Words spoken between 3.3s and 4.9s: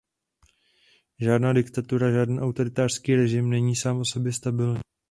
není sám o sobě stabilní.